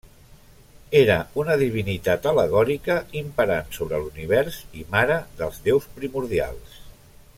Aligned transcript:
Era 0.99 1.17
una 1.41 1.57
divinitat 1.63 2.25
al·legòrica 2.31 2.95
imperant 3.21 3.69
sobre 3.77 4.01
l'univers 4.05 4.59
i 4.81 4.87
mare 4.97 5.19
dels 5.43 5.61
déus 5.69 5.87
primordials. 6.01 6.81